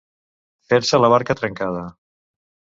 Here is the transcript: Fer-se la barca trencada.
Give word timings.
Fer-se 0.71 1.01
la 1.03 1.13
barca 1.15 1.37
trencada. 1.43 1.87